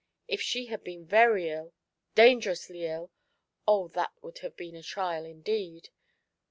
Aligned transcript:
If 0.27 0.41
she 0.41 0.65
had 0.65 0.83
been 0.83 1.05
very 1.05 1.47
ill— 1.49 1.73
dangerously 2.15 2.87
ill— 2.87 3.11
oh, 3.67 3.87
that 3.89 4.13
would 4.23 4.39
have 4.39 4.57
been 4.57 4.75
a 4.75 4.81
trial 4.81 5.25
indeed 5.25 5.89